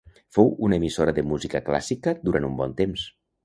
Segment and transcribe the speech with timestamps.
[0.37, 3.09] Fou una emissora de música clàssica durant un bon temps.